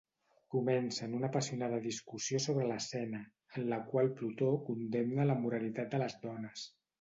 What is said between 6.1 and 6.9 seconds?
dones.